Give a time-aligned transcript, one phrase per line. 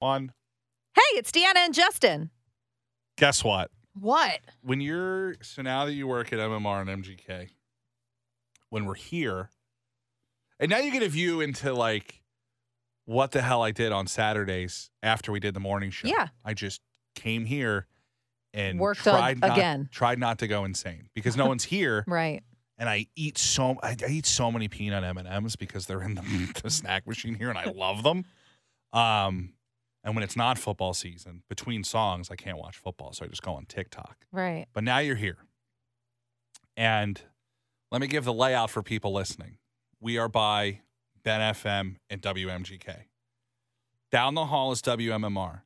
[0.00, 0.32] One.
[0.94, 2.30] Hey, it's Deanna and Justin.
[3.18, 3.70] Guess what?
[3.94, 4.40] What?
[4.62, 7.50] When you're so now that you work at MMR and MGK,
[8.70, 9.50] when we're here,
[10.58, 12.22] and now you get a view into like
[13.04, 16.08] what the hell I did on Saturdays after we did the morning show.
[16.08, 16.28] Yeah.
[16.44, 16.80] I just
[17.14, 17.86] came here
[18.54, 19.88] and Worked on- not, again.
[19.92, 22.04] tried not to go insane because no one's here.
[22.08, 22.42] Right.
[22.78, 26.02] and I eat so I, I eat so many peanut M and M's because they're
[26.02, 28.24] in the, the snack machine here, and I love them.
[28.94, 29.52] Um,
[30.02, 33.42] and when it's not football season, between songs, I can't watch football, so I just
[33.42, 34.26] go on TikTok.
[34.32, 34.66] Right.
[34.72, 35.38] But now you're here,
[36.76, 37.20] and
[37.90, 39.58] let me give the layout for people listening.
[40.00, 40.80] We are by
[41.22, 43.04] Ben FM and WMGK.
[44.10, 45.62] Down the hall is WMMR.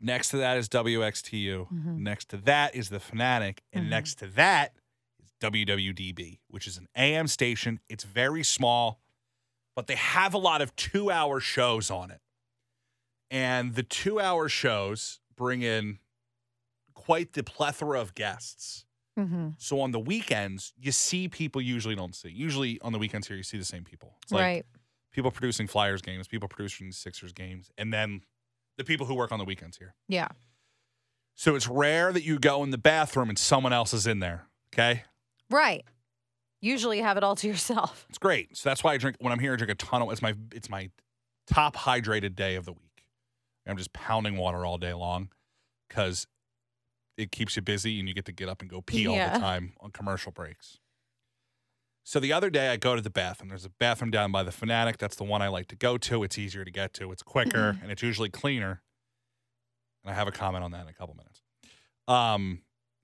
[0.00, 1.68] Next to that is WXTU.
[1.72, 1.98] Mhm.
[1.98, 3.90] Next to that is the Fanatic, and Mhm.
[3.90, 4.74] next to that
[5.22, 7.80] is WWDB, which is an AM station.
[7.88, 9.00] It's very small,
[9.76, 12.20] but they have a lot of two-hour shows on it,
[13.32, 15.98] and the two-hour shows bring in
[16.94, 18.84] quite the plethora of guests.
[19.18, 19.48] Mm-hmm.
[19.58, 22.28] So on the weekends, you see people usually don't see.
[22.28, 24.14] Usually on the weekends here, you see the same people.
[24.22, 24.66] It's like right.
[25.12, 28.20] people producing Flyers games, people producing Sixers games, and then
[28.76, 29.94] the people who work on the weekends here.
[30.08, 30.28] Yeah.
[31.34, 34.46] So it's rare that you go in the bathroom and someone else is in there.
[34.74, 35.04] Okay.
[35.50, 35.84] Right.
[36.60, 38.06] Usually you have it all to yourself.
[38.10, 38.56] It's great.
[38.56, 40.34] So that's why I drink when I'm here, I drink a ton of it's my
[40.52, 40.90] it's my
[41.46, 42.91] top hydrated day of the week.
[43.66, 45.28] I'm just pounding water all day long
[45.88, 46.26] because
[47.16, 49.34] it keeps you busy and you get to get up and go pee all Yeah.
[49.34, 50.78] the time on commercial breaks.
[52.04, 53.48] So the other day I go to the bathroom.
[53.50, 54.98] There's a bathroom down by the Fanatic.
[54.98, 56.24] That's the one I like to go to.
[56.24, 57.12] It's easier to get to.
[57.12, 58.82] It's quicker and it's usually cleaner.
[60.02, 61.42] And I have a comment on that in a couple minutes.
[62.08, 62.62] Um,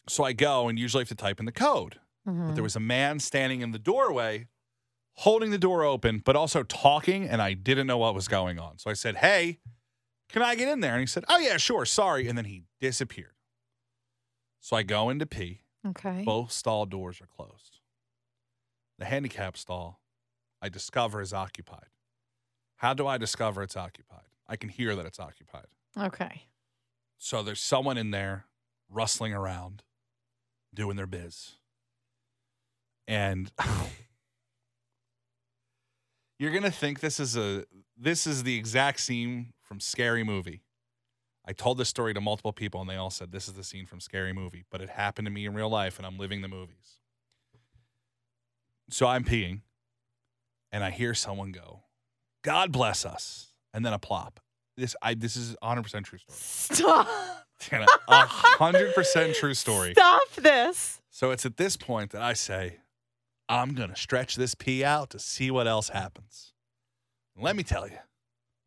[0.08, 2.00] so I go and usually have to type in the code.
[2.26, 4.48] But there was a man standing in the doorway,
[5.14, 8.76] holding the door open, but also talking, and I didn't know what was going on.
[8.78, 9.60] So I said, Hey,
[10.28, 10.92] can I get in there?
[10.92, 12.28] And he said, Oh, yeah, sure, sorry.
[12.28, 13.34] And then he disappeared.
[14.60, 15.62] So I go into pee.
[15.86, 16.22] Okay.
[16.24, 17.80] Both stall doors are closed.
[18.98, 20.00] The handicap stall,
[20.60, 21.86] I discover, is occupied.
[22.76, 24.26] How do I discover it's occupied?
[24.48, 25.66] I can hear that it's occupied.
[25.96, 26.42] Okay.
[27.18, 28.46] So there's someone in there
[28.90, 29.82] rustling around,
[30.74, 31.52] doing their biz.
[33.06, 33.50] And
[36.38, 37.64] you're gonna think this is a
[37.96, 40.62] this is the exact scene from Scary Movie.
[41.46, 43.86] I told this story to multiple people and they all said this is the scene
[43.86, 46.48] from Scary Movie, but it happened to me in real life and I'm living the
[46.48, 47.00] movies.
[48.90, 49.60] So I'm peeing
[50.72, 51.82] and I hear someone go,
[52.42, 54.40] God bless us, and then a plop.
[54.76, 56.36] This I this is 100% true story.
[56.38, 57.08] Stop.
[57.60, 59.92] Tana, A hundred percent true story.
[59.92, 61.02] Stop this.
[61.10, 62.76] So it's at this point that I say,
[63.48, 66.52] I'm gonna stretch this pee out to see what else happens.
[67.36, 67.98] Let me tell you,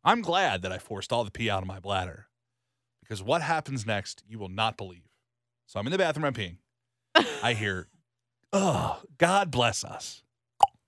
[0.04, 2.26] I'm glad that I forced all the pee out of my bladder.
[3.00, 5.08] Because what happens next, you will not believe.
[5.66, 6.56] So I'm in the bathroom, I'm peeing.
[7.42, 7.88] I hear,
[8.52, 10.22] oh, God bless us.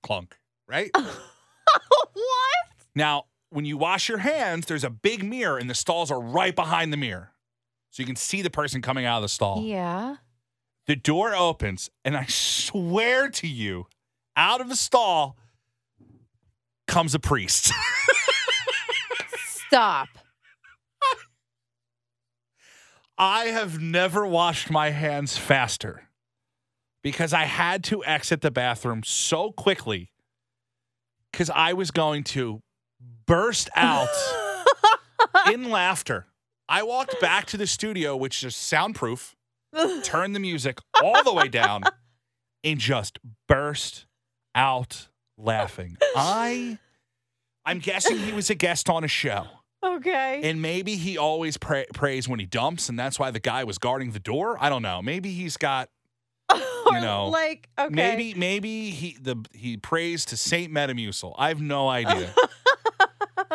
[0.02, 0.36] Clunk,
[0.68, 0.90] right?
[0.94, 2.64] what?
[2.94, 6.54] Now, when you wash your hands, there's a big mirror and the stalls are right
[6.54, 7.32] behind the mirror.
[7.90, 9.62] So you can see the person coming out of the stall.
[9.64, 10.16] Yeah.
[10.86, 13.86] The door opens, and I swear to you,
[14.36, 15.38] out of the stall
[16.86, 17.72] comes a priest.
[19.68, 20.08] Stop.
[23.16, 26.08] I have never washed my hands faster
[27.02, 30.10] because I had to exit the bathroom so quickly
[31.30, 32.60] because I was going to
[33.26, 34.08] burst out
[35.52, 36.26] in laughter.
[36.68, 39.36] I walked back to the studio, which is soundproof,
[40.02, 41.82] turned the music all the way down,
[42.64, 44.06] and just burst
[44.54, 45.98] out laughing.
[46.16, 46.78] I,
[47.64, 49.46] I'm guessing he was a guest on a show,
[49.82, 50.40] okay.
[50.44, 53.78] and maybe he always pray, prays when he dumps, and that's why the guy was
[53.78, 54.56] guarding the door.
[54.60, 55.00] I don't know.
[55.02, 55.88] Maybe he's got
[56.54, 57.94] you know, like okay.
[57.94, 61.34] maybe maybe he the he prays to Saint Metamucil.
[61.38, 62.34] I have no idea.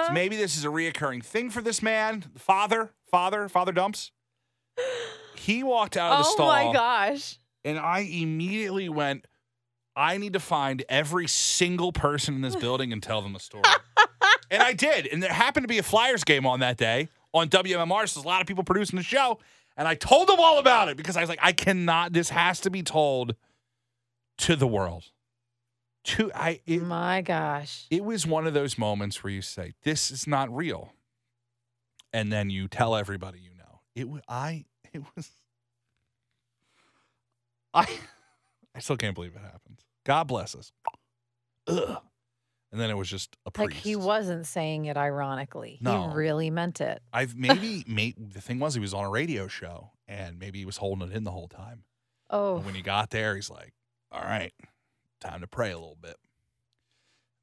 [0.05, 4.11] So maybe this is a reoccurring thing for this man, father, father, father dumps.
[5.35, 7.37] He walked out of the oh stall, Oh my gosh.
[7.65, 9.25] and I immediately went.
[9.95, 13.63] I need to find every single person in this building and tell them the story.
[14.51, 17.49] and I did, and there happened to be a Flyers game on that day on
[17.49, 18.07] WMMR.
[18.07, 19.39] So there's a lot of people producing the show,
[19.77, 22.13] and I told them all about it because I was like, I cannot.
[22.13, 23.35] This has to be told
[24.39, 25.05] to the world.
[26.05, 26.61] To I.
[26.65, 27.85] It, my gosh.
[27.91, 30.93] it was one of those moments where you say, "This is not real,"
[32.13, 33.81] and then you tell everybody you know.
[33.95, 34.65] It was I.
[34.91, 35.29] It was.
[37.73, 37.87] I.
[38.75, 39.83] I still can't believe it happened.
[40.05, 40.71] God bless us.
[41.67, 42.01] Ugh.
[42.71, 43.71] And then it was just a priest.
[43.71, 45.79] Like he wasn't saying it ironically.
[45.81, 46.09] No.
[46.09, 47.01] He really meant it.
[47.11, 50.65] I've maybe made the thing was he was on a radio show and maybe he
[50.65, 51.83] was holding it in the whole time.
[52.29, 53.73] Oh, And when he got there, he's like,
[54.11, 54.53] "All right,
[55.19, 56.15] time to pray a little bit."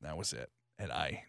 [0.00, 0.50] And that was it.
[0.78, 1.24] And I,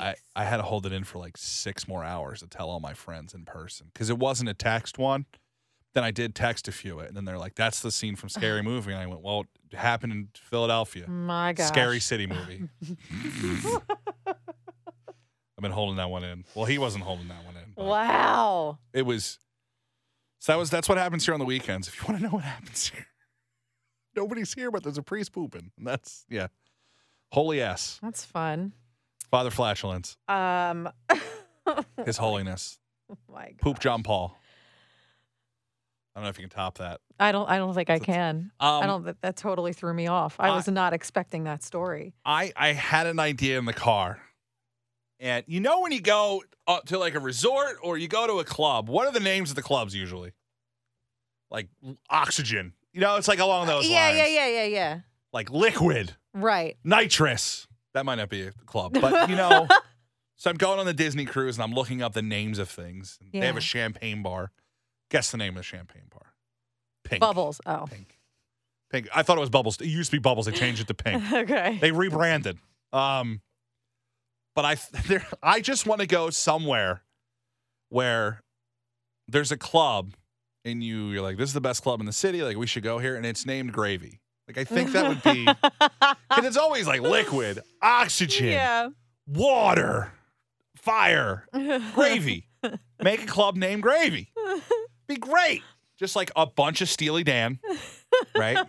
[0.00, 0.14] I.
[0.34, 2.94] I had to hold it in for like six more hours to tell all my
[2.94, 5.26] friends in person because it wasn't a text one.
[5.94, 8.28] Then I did text a few it, and then they're like, "That's the scene from
[8.28, 11.68] Scary Movie," and I went, "Well, it happened in Philadelphia, My gosh.
[11.68, 12.68] Scary City movie."
[14.26, 16.44] I've been holding that one in.
[16.54, 17.72] Well, he wasn't holding that one in.
[17.74, 18.78] but wow.
[18.92, 19.38] It was.
[20.40, 21.88] So that was that's what happens here on the weekends.
[21.88, 23.06] If you want to know what happens here,
[24.16, 25.72] nobody's here, but there's a priest pooping.
[25.76, 26.46] And that's yeah,
[27.32, 28.72] holy s, That's fun.
[29.32, 30.88] Father Flatulence, Um,
[32.06, 32.78] His Holiness,
[33.30, 33.78] my Poop.
[33.80, 34.38] John Paul.
[36.18, 37.00] I don't know if you can top that.
[37.20, 37.48] I don't.
[37.48, 38.50] I don't think I can.
[38.58, 39.04] Um, I don't.
[39.04, 40.34] That, that totally threw me off.
[40.40, 42.12] I I- was not expecting that story.
[42.24, 44.18] I I had an idea in the car,
[45.20, 48.40] and you know when you go uh, to like a resort or you go to
[48.40, 50.32] a club, what are the names of the clubs usually?
[51.52, 51.68] Like
[52.10, 52.72] Oxygen.
[52.92, 54.18] You know, it's like along those yeah, lines.
[54.18, 54.64] yeah, yeah, yeah, yeah.
[54.64, 55.00] Yeah.
[55.32, 56.16] Like Liquid.
[56.34, 56.76] Right.
[56.82, 57.68] nitrous.
[57.94, 59.68] That might not be a club, but you know.
[60.34, 63.20] so I'm going on the Disney cruise and I'm looking up the names of things.
[63.32, 64.50] They have a champagne bar.
[65.10, 66.34] Guess the name of the champagne bar.
[67.04, 67.20] Pink.
[67.20, 67.60] Bubbles.
[67.66, 67.86] Oh.
[67.90, 68.18] Pink.
[68.90, 69.08] Pink.
[69.14, 69.80] I thought it was Bubbles.
[69.80, 70.46] It used to be Bubbles.
[70.46, 71.22] They changed it to Pink.
[71.32, 71.78] okay.
[71.80, 72.58] They rebranded.
[72.92, 73.40] Um,
[74.54, 74.76] but I,
[75.06, 77.02] there, I just want to go somewhere
[77.88, 78.42] where
[79.26, 80.14] there's a club,
[80.64, 82.42] and you, you're like, this is the best club in the city.
[82.42, 84.20] Like we should go here, and it's named Gravy.
[84.46, 85.44] Like I think that would be,
[86.30, 88.88] because it's always like liquid, oxygen, yeah.
[89.26, 90.10] water,
[90.74, 91.46] fire,
[91.94, 92.48] gravy.
[93.02, 94.32] Make a club named Gravy.
[95.08, 95.62] Be great.
[95.98, 97.58] Just like a bunch of Steely Dan,
[98.36, 98.64] right?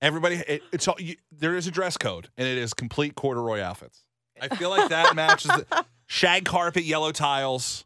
[0.00, 3.60] Everybody, it, it's all, you, there is a dress code, and it is complete corduroy
[3.60, 4.04] outfits.
[4.40, 7.84] I feel like that matches the shag carpet, yellow tiles.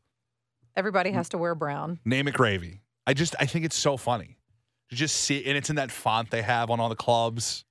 [0.77, 1.99] Everybody has to wear brown.
[2.05, 2.83] Name it Gravy.
[3.07, 4.39] I just, I think it's so funny
[4.91, 7.65] to just see, and it's in that font they have on all the clubs.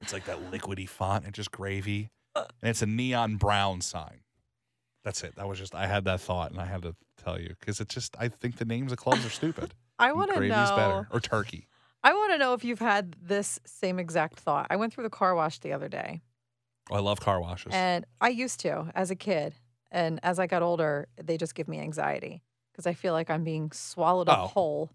[0.00, 4.20] It's like that liquidy font and just Gravy, and it's a neon brown sign.
[5.04, 5.36] That's it.
[5.36, 6.94] That was just, I had that thought, and I had to
[7.28, 9.74] tell you because it's just, I think the names of clubs are stupid.
[9.98, 10.72] I want to know.
[10.76, 11.66] better or turkey.
[12.04, 14.68] I want to know if you've had this same exact thought.
[14.70, 16.22] I went through the car wash the other day,
[16.90, 17.74] Oh, I love car washes.
[17.74, 19.54] and I used to as a kid,
[19.90, 22.42] and as I got older, they just give me anxiety
[22.72, 24.46] because I feel like I'm being swallowed up Oh.
[24.46, 24.90] whole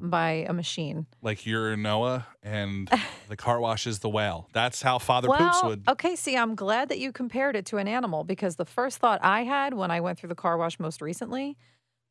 [0.00, 1.06] by a machine.
[1.22, 2.90] like you're Noah and
[3.28, 4.48] the car wash is the whale.
[4.52, 5.82] That's how Father well, Poops would.
[5.88, 6.14] okay.
[6.16, 9.42] See, I'm glad that you compared it to an animal because the first thought I
[9.44, 11.56] had when I went through the car wash most recently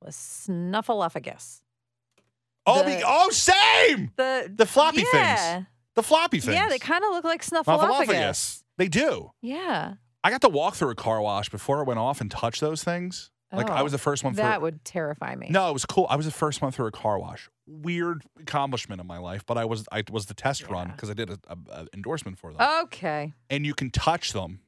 [0.03, 1.61] was snuffleupagus.
[2.65, 4.11] Oh, the- be, oh, same.
[4.17, 5.45] The The floppy yeah.
[5.55, 5.65] things.
[5.95, 6.55] The floppy things.
[6.55, 8.05] Yeah, they kind of look like snuffleupagus.
[8.05, 8.63] Snuffleupagus.
[8.77, 9.31] They do.
[9.41, 9.93] Yeah.
[10.23, 12.83] I got to walk through a car wash before it went off and touch those
[12.83, 13.31] things.
[13.51, 14.43] Like I Oh, was the first one through.
[14.43, 15.47] That would terrify me.
[15.49, 16.05] no, it was cool.
[16.09, 17.49] I was the first one through a car wash.
[17.65, 21.13] Weird accomplishment in my life, but I was I was the test run because I
[21.13, 22.61] did a, a, a endorsement for them.
[22.83, 23.33] Okay.
[23.49, 24.59] and you can touch them,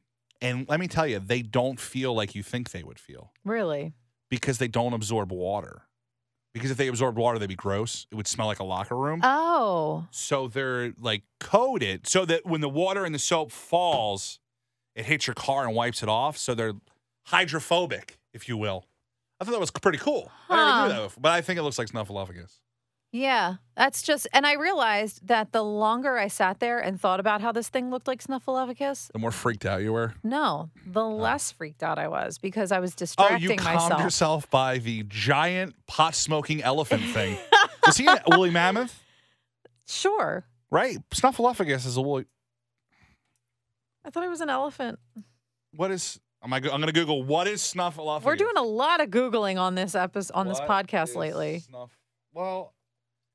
[0.42, 3.32] and let me tell you, they don't feel like you think they would feel.
[3.44, 3.94] Really?
[4.30, 5.82] because they don't absorb water.
[6.54, 8.06] Because if they absorbed water, they'd be gross.
[8.12, 9.22] It would smell like a locker room.
[9.24, 10.06] Oh.
[10.12, 14.40] so they're like coated so that when the water and the soap falls,
[14.96, 16.38] it hits your car and wipes it off.
[16.38, 16.74] So they're
[17.26, 18.86] hydrophobic, if you will.
[19.40, 20.32] I thought that was pretty cool.
[20.50, 20.84] I never Huh.
[20.88, 22.60] knew that, before, but I think it looks like snuffleupagus.
[23.12, 23.56] Yeah.
[23.76, 27.52] That's just, and I realized that the longer I sat there and thought about how
[27.52, 30.14] this thing looked like snuffleupagus, The more freaked out you were.
[30.24, 31.16] no, the oh.
[31.16, 33.50] less freaked out I was because I was distracting myself.
[33.50, 34.02] Oh, you calmed myself.
[34.04, 37.38] yourself by the giant pot smoking elephant thing.
[37.86, 39.02] Was he a woolly mammoth?
[39.88, 40.46] Sure.
[40.70, 40.98] Right.
[41.10, 42.26] Snuffleupagus is a woolly.
[44.06, 45.00] I thought it was an elephant.
[45.76, 46.20] What is?
[46.42, 46.58] Am I?
[46.58, 48.24] I'm going to Google what is snuffleupagus.
[48.24, 51.60] We're doing a lot of Googling on this episode, on this podcast lately.
[51.60, 51.92] Snuff?
[52.34, 52.74] Well,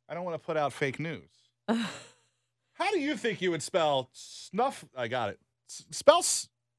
[0.09, 1.29] I don't want to put out fake news.
[1.69, 4.85] How do you think you would spell snuff?
[4.97, 5.39] I got it.
[5.69, 6.25] S- spell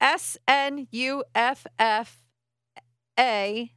[0.02, 2.22] S N U F F
[3.20, 3.72] A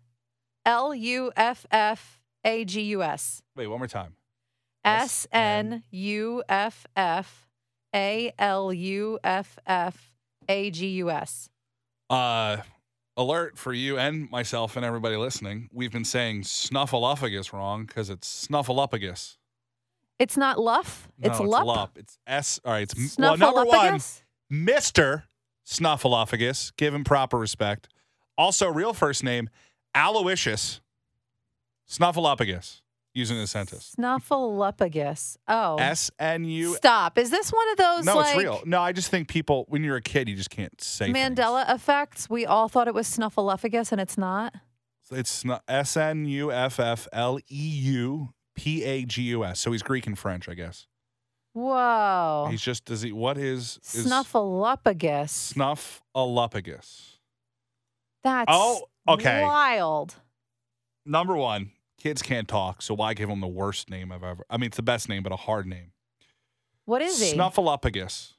[0.64, 3.42] L U F F A G U S.
[3.56, 4.14] wait one more time.
[4.84, 7.46] S N U F F
[7.94, 10.14] A L U F F
[10.48, 11.50] A G U S.
[12.10, 12.58] Uh,
[13.16, 15.68] alert for you and myself and everybody listening.
[15.72, 19.36] We've been saying snuffleupagus wrong because it's snuffleupagus.
[20.18, 21.08] It's not luff.
[21.18, 21.66] No, it's it's lup.
[21.66, 21.98] lup.
[21.98, 22.60] It's S.
[22.64, 22.90] All right.
[22.90, 24.00] It's well, number one,
[24.48, 25.24] Mister
[25.66, 26.72] Snuffleupagus.
[26.76, 27.88] Give him proper respect.
[28.36, 29.50] Also, real first name
[29.94, 30.80] Aloysius
[31.88, 32.82] Snuffleupagus.
[33.14, 33.94] Using a sentence.
[33.98, 35.36] Snuffleupagus.
[35.48, 35.76] Oh.
[35.76, 36.74] S N U.
[36.76, 37.18] Stop.
[37.18, 38.62] Is this one of those No, like it's real.
[38.64, 41.16] No, I just think people when you're a kid, you just can't say things.
[41.38, 42.28] Mandela effects?
[42.30, 44.54] We all thought it was snuffleupagus and it's not.
[45.10, 49.58] It's not S N U F F L E U P A G U S.
[49.60, 50.86] So he's Greek and French, I guess.
[51.54, 52.46] Whoa.
[52.50, 55.30] He's just does he what is is Snuffleupagus.
[55.30, 57.16] snuff alopagus.
[58.22, 59.42] That's Oh, okay.
[59.42, 60.14] wild.
[61.06, 64.44] Number one, kids can't talk, so why give him the worst name I've ever?
[64.48, 65.92] I mean, it's the best name, but a hard name.
[66.84, 67.34] What is he?
[67.36, 68.34] Snuffleupagus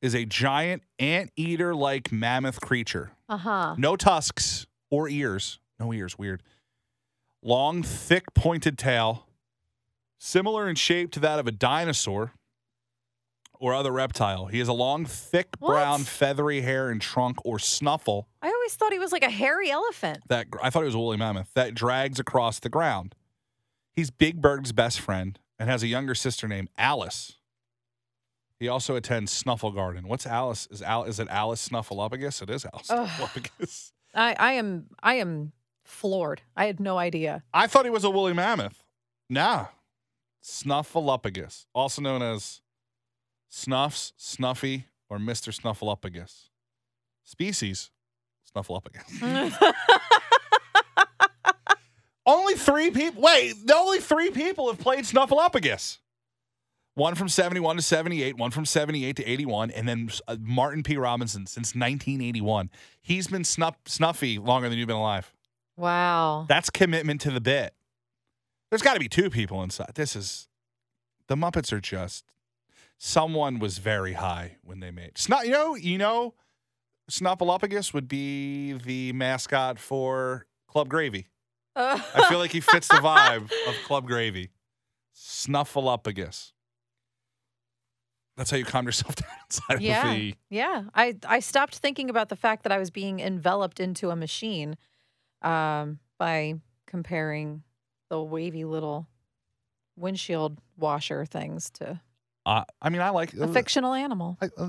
[0.00, 3.12] is a giant anteater-like mammoth creature.
[3.28, 3.74] Uh huh.
[3.78, 5.60] No tusks or ears.
[5.78, 6.18] No ears.
[6.18, 6.42] Weird.
[7.42, 9.26] Long, thick, pointed tail,
[10.18, 12.32] similar in shape to that of a dinosaur
[13.54, 14.46] or other reptile.
[14.46, 18.92] He has a long, thick, brown, feathery hair and trunk or snuffle I always thought
[18.92, 20.18] he was like a hairy elephant.
[20.28, 23.14] that I thought it was a woolly mammoth that drags across the ground.
[23.92, 27.36] He's Big Bird's best friend and has a younger sister named Alice.
[28.58, 30.06] He also attends Snuffle Garden.
[30.06, 30.68] What's Alice?
[30.70, 32.42] Is Al is it Alice Snuffleupagus?
[32.42, 33.08] It is Alice Ugh.
[33.08, 33.92] Snuffleupagus.
[34.14, 35.52] I, I am I am
[35.84, 36.42] floored.
[36.56, 37.42] I had no idea.
[37.52, 38.84] I thought he was a woolly mammoth.
[39.28, 39.66] Nah.
[40.42, 42.62] Snuffleupagus, also known as
[43.48, 45.52] Snuffs, Snuffy, or Mr.
[45.54, 46.48] Snuffleupagus.
[47.22, 47.90] Species,
[48.54, 49.52] Snuffleupagus.
[52.26, 53.22] only three people.
[53.22, 55.98] Wait, the only three people have played Snuffleupagus.
[56.94, 60.98] One from 71 to 78, one from 78 to 81, and then uh, Martin P.
[60.98, 62.68] Robinson since 1981.
[63.00, 65.32] He's been snuff, snuffy longer than you've been alive.
[65.76, 66.44] wow.
[66.48, 67.72] That's commitment to the bit.
[68.68, 69.92] There's got to be two people inside.
[69.94, 70.48] This is
[71.28, 72.24] the Muppets are just
[72.98, 75.44] someone was very high when they made Snuff.
[75.44, 76.34] You know, you know,
[77.10, 81.26] Snuffleupagus would be the mascot for Club Gravy.
[81.74, 84.50] I feel like he fits the vibe of Club Gravy.
[85.14, 86.52] Snuffleupagus.
[88.36, 90.10] That's how you calm yourself down inside Yeah.
[90.10, 90.34] of the.
[90.50, 94.16] Yeah, I I stopped thinking about the fact that I was being enveloped into a
[94.16, 94.76] machine
[95.42, 96.54] um, by
[96.86, 97.62] comparing
[98.08, 99.06] the wavy little
[99.96, 102.00] windshield washer things to
[102.46, 104.38] Uh, I mean, I like a fictional animal.
[104.40, 104.68] I, uh,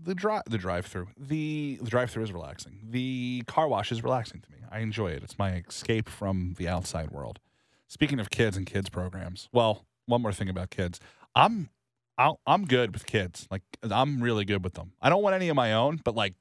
[0.00, 2.80] the drive the drive through the the drive through is relaxing.
[2.88, 4.58] The car wash is relaxing to me.
[4.70, 5.22] I enjoy it.
[5.22, 7.40] It's my escape from the outside world.
[7.88, 11.00] Speaking of kids and kids programs, well, one more thing about kids.
[11.34, 11.70] I'm
[12.16, 13.46] I'll, I'm good with kids.
[13.50, 14.92] Like I'm really good with them.
[15.00, 16.34] I don't want any of my own, but like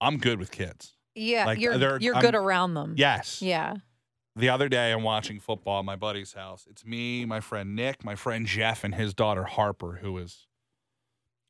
[0.00, 0.92] I'm good with kids.
[1.14, 2.94] Yeah, like, you're you're I'm- good around them.
[2.96, 3.40] Yes.
[3.40, 3.74] Yeah.
[4.36, 6.66] The other day, I'm watching football at my buddy's house.
[6.68, 10.48] It's me, my friend Nick, my friend Jeff, and his daughter Harper, who is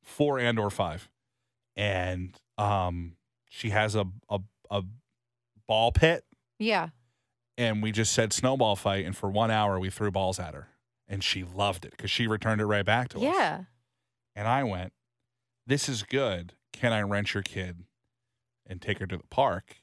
[0.02, 1.08] four and or five,
[1.76, 3.16] and um,
[3.50, 4.40] she has a a,
[4.70, 4.82] a
[5.66, 6.24] ball pit,
[6.58, 6.88] Yeah.
[7.56, 10.68] and we just said snowball fight, and for one hour we threw balls at her,
[11.08, 13.22] and she loved it because she returned it right back to us.
[13.24, 13.64] Yeah.
[14.36, 14.92] And I went,
[15.66, 16.54] "This is good.
[16.72, 17.84] Can I rent your kid
[18.66, 19.76] and take her to the park?"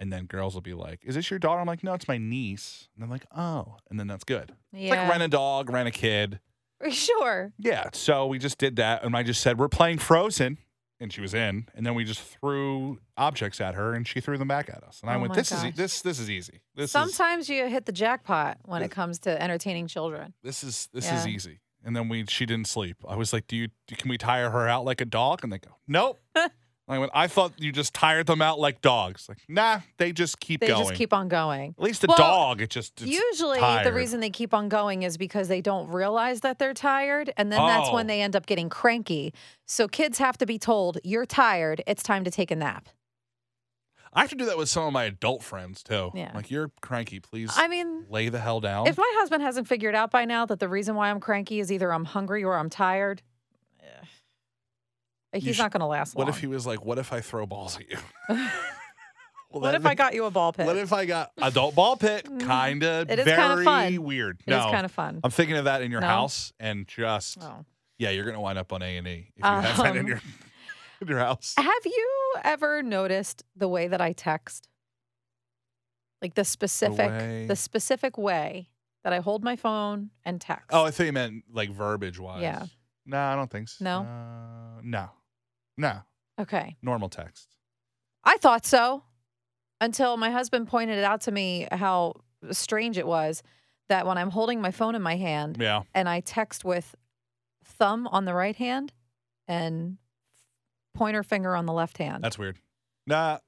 [0.00, 2.18] And then girls will be like, "Is this your daughter?" I'm like, "No, it's my
[2.18, 4.52] niece." And I'm like, "Oh," and then that's good.
[4.72, 5.00] It's Yeah.
[5.02, 6.38] like rent a dog, rent a kid.
[6.90, 7.52] sure.
[7.58, 7.90] Yeah.
[7.92, 10.58] So we just did that, and I just said, "We're playing Frozen,"
[11.00, 11.66] and she was in.
[11.74, 15.00] And then we just threw objects at her, and she threw them back at us.
[15.00, 16.60] And I Oh went, "This is e- this this is easy.
[16.74, 20.34] This is Sometimes you hit the jackpot when it comes to entertaining children.
[20.42, 22.96] this is this is easy." And then we she didn't sleep.
[23.08, 25.58] I was like, "Do you can we tire her out like a dog?" And they
[25.58, 26.18] go, "Nope."
[26.88, 30.40] I went, "I thought you just tired them out like dogs." Like, nah, they just
[30.40, 30.68] keep going.
[30.70, 30.88] They going.
[30.88, 31.74] just keep on going.
[31.78, 33.86] At least a Well, dog, it just Usually, tired.
[33.86, 37.32] the reason they keep on going is because they don't realize that they're tired.
[37.36, 38.08] And then that's when Oh.
[38.08, 39.34] they end up getting cranky.
[39.66, 41.82] So kids have to be told, you're tired.
[41.86, 42.88] It's time to take a nap.
[44.14, 46.10] I have to do that with some of my adult friends too.
[46.14, 46.32] Yeah.
[46.34, 47.20] Like, you're cranky.
[47.20, 48.86] Please I mean, lay the hell down.
[48.86, 51.70] if my husband hasn't figured out by now that the reason why I'm cranky is
[51.70, 53.20] either I'm hungry or I'm tired,
[55.32, 56.26] he's sh- not going to last long.
[56.26, 57.98] What if he was like, "What if I throw balls at you?"
[59.50, 60.66] Well, what if I got you a ball pit?
[60.66, 62.26] What if I got adult ball pit?
[62.26, 63.10] Mm, Kind of.
[63.10, 64.02] it is very kinda fun.
[64.02, 64.40] weird.
[64.46, 65.20] It no, kind of fun.
[65.24, 66.06] I'm thinking of that in your No?
[66.06, 67.64] house, and just Oh.
[67.98, 70.06] yeah, you're gonna wind up on A and E if you have that in Um,
[70.06, 70.20] your
[71.00, 71.54] in your house.
[71.56, 74.68] Have you ever noticed the way that I text?
[76.20, 78.68] Like the specific way- the specific way
[79.02, 80.66] that I hold my phone and text.
[80.72, 82.42] Oh, I thought you meant like verbiage wise.
[82.42, 82.66] Yeah.
[83.06, 83.82] No, I don't think so.
[83.82, 84.00] No?
[84.00, 85.08] Uh, no.
[85.78, 86.00] No.
[86.38, 86.76] okay.
[86.82, 87.48] Normal text.
[88.24, 89.04] I thought so
[89.80, 92.14] until my husband pointed it out to me how
[92.50, 93.42] strange it was
[93.88, 95.82] that when I'm holding my phone in my hand Yeah.
[95.94, 96.94] and I text with
[97.64, 98.92] thumb on the right hand
[99.46, 99.96] and
[100.94, 102.22] pointer finger on the left hand.
[102.22, 102.58] That's weird.
[103.06, 103.38] Nah.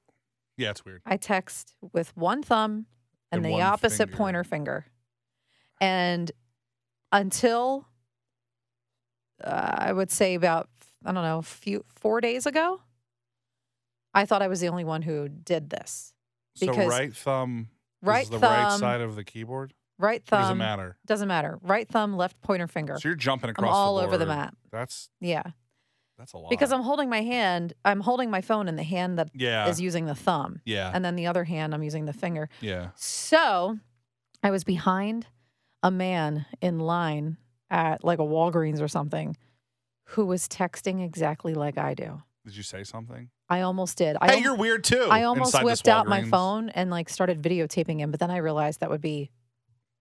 [0.57, 1.01] Yeah, it's weird.
[1.05, 2.85] I text with one thumb
[3.31, 4.17] and, And the opposite finger.
[4.17, 4.85] pointer finger.
[5.79, 6.31] And
[7.11, 7.87] until
[9.43, 10.69] uh, I would say about
[11.05, 12.81] I don't know, few four days ago,
[14.13, 16.13] I thought I was the only one who did this.
[16.55, 17.69] so Because right thumb
[18.03, 19.73] Right is the thumb, right side of the keyboard.
[19.99, 20.41] right Or thumb.
[20.41, 20.97] doesn't matter?
[21.05, 21.59] Doesn't matter.
[21.61, 22.97] Right thumb, left pointer finger.
[22.99, 24.55] So you're jumping I'm across all the over the map.
[24.71, 25.43] That's Yeah,
[26.17, 26.49] that's a lot.
[26.49, 27.73] because I'm holding my hand.
[27.85, 31.05] I'm holding my phone in the hand that yeah is using the thumb, yeah and
[31.05, 32.49] then the other hand I'm using the finger.
[32.59, 32.89] yeah.
[32.95, 33.77] So
[34.43, 35.27] I was behind
[35.83, 37.37] a man in line
[37.69, 39.37] at like a Walgreens or something
[40.11, 42.21] who was texting exactly like I do.
[42.45, 43.29] Did you say something?
[43.49, 44.17] I almost did.
[44.21, 45.07] I hey, al- you're weird too.
[45.09, 48.79] I almost whipped out my phone and like started videotaping him, but then I realized
[48.79, 49.29] that would be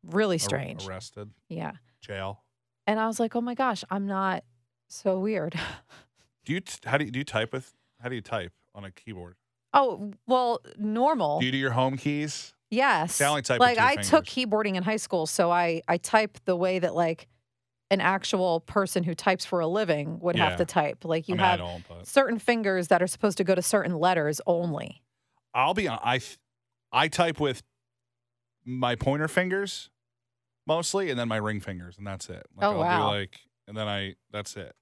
[0.04, 0.86] really Ar- strange.
[0.88, 1.72] arrested, Yeah.
[2.00, 2.42] jail.
[2.86, 4.44] And I was like, "Oh my gosh, I'm not
[4.88, 5.54] so weird."
[6.46, 8.84] Do you t- how do you do you type with how do you type on
[8.84, 9.36] a keyboard?
[9.72, 11.38] oh, well, normal.
[11.38, 12.54] Do you do your home keys?
[12.70, 13.16] yes.
[13.16, 15.98] See, I only type like two I took keyboarding in high school, so I I
[15.98, 17.28] type the way that like
[17.90, 20.48] an actual person who types for a living would Yeah.
[20.50, 21.04] have to type.
[21.04, 23.96] Like you I mean, have but certain fingers that are supposed to go to certain
[23.96, 25.02] letters only.
[25.54, 26.20] I'll be hon- I
[26.92, 27.62] I type with
[28.64, 29.90] my pointer fingers
[30.66, 32.46] mostly, and then my ring fingers, and that's it.
[32.56, 33.10] Like, Oh, I'll wow.
[33.10, 34.74] Do like, and then I that's it.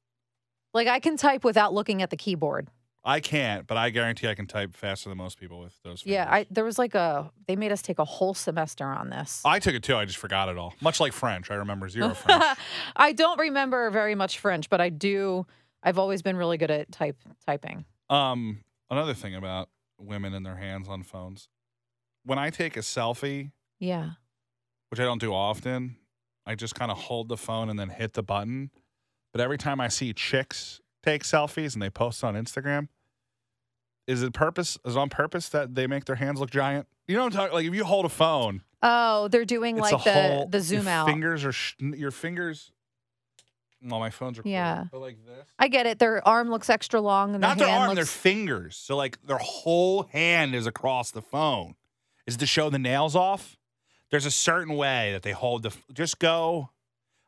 [0.74, 2.68] Like I can type without looking at the keyboard.
[3.08, 6.02] I can't, but I guarantee I can type faster than most people with those.
[6.02, 6.12] Fingers.
[6.14, 9.40] Yeah, I there was like a they made us take a whole semester on this.
[9.44, 9.96] I took it too.
[9.96, 10.74] I just forgot it all.
[10.82, 12.44] Much like French, I remember zero French.
[12.94, 15.46] I don't remember very much French, but I do.
[15.82, 17.84] I've always been really good at type typing.
[18.10, 21.48] Um, another thing about women and their hands on phones.
[22.24, 24.10] When I take a selfie, Yeah.
[24.90, 25.96] which I don't do often,
[26.44, 28.70] I just kind of hold the phone and then hit the button.
[29.32, 32.88] But every time I see chicks take selfies and they post on Instagram,
[34.08, 36.88] is it purpose is it on purpose that they make their hands look giant?
[37.06, 39.92] You know what I'm talking like if you hold a phone, Oh, they're doing it's
[39.92, 41.06] like the whole the zoom your out.
[41.06, 42.72] Fingers are sh- your fingers
[43.82, 44.52] well, my phone's recording.
[44.54, 44.84] Yeah.
[44.90, 45.46] But like this.
[45.58, 45.98] I get it.
[46.00, 48.76] Their arm looks extra long and Not their their arm, their fingers.
[48.76, 51.74] So like their whole hand is across the phone.
[52.26, 53.56] Is it to show the nails off?
[54.10, 55.72] There's a certain way that they hold the.
[55.92, 56.70] Just go.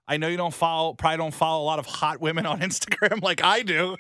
[0.09, 3.23] I know you don't follow, probably don't follow a lot of hot women on Instagram
[3.23, 3.97] like I do,